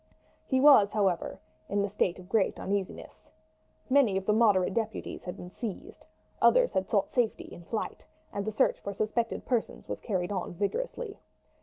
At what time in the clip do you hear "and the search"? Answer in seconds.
8.33-8.79